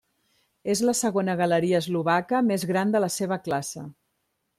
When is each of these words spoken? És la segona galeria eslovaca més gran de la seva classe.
És 0.73 0.79
la 0.89 0.95
segona 0.99 1.35
galeria 1.41 1.81
eslovaca 1.85 2.39
més 2.47 2.65
gran 2.71 2.95
de 2.97 3.03
la 3.05 3.11
seva 3.17 3.39
classe. 3.49 3.85